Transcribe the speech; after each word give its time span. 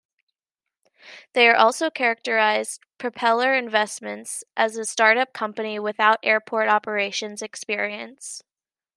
They 1.33 1.47
also 1.51 1.91
characterized 1.91 2.81
Propeller 2.97 3.53
Investments 3.53 4.43
as 4.57 4.75
a 4.75 4.83
startup 4.83 5.31
company 5.31 5.77
without 5.77 6.17
airport 6.23 6.69
operations 6.69 7.43
experience. 7.43 8.41